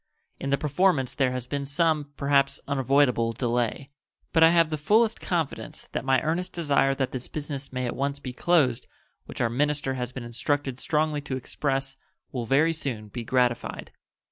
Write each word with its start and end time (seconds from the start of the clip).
In 0.39 0.49
the 0.49 0.57
performance 0.57 1.13
there 1.13 1.31
has 1.31 1.45
been 1.45 1.63
some, 1.67 2.11
perhaps 2.17 2.59
unavoidable, 2.67 3.33
delay; 3.33 3.91
but 4.33 4.41
I 4.41 4.49
have 4.49 4.71
the 4.71 4.77
fullest 4.79 5.21
confidence 5.21 5.87
that 5.91 6.03
my 6.03 6.19
earnest 6.23 6.53
desire 6.53 6.95
that 6.95 7.11
this 7.11 7.27
business 7.27 7.71
may 7.71 7.85
at 7.85 7.95
once 7.95 8.17
be 8.17 8.33
closed, 8.33 8.87
which 9.27 9.41
our 9.41 9.47
minister 9.51 9.93
has 9.93 10.11
been 10.11 10.23
instructed 10.23 10.79
strongly 10.79 11.21
to 11.21 11.37
express, 11.37 11.97
will 12.31 12.47
very 12.47 12.73
soon 12.73 13.09
be 13.09 13.23
gratified. 13.23 13.91